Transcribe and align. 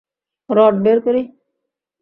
Rod 0.49 0.75
বের 0.83 0.97
করি? 1.05 1.23